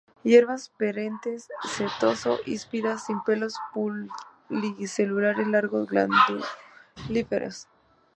Hierbas 0.23 0.69
perennes, 0.79 1.47
setoso-híspidas, 1.63 3.05
sin 3.05 3.21
pelos 3.23 3.53
pluricelulares 4.49 5.45
largos 5.45 5.87
glandulíferos. 5.89 7.67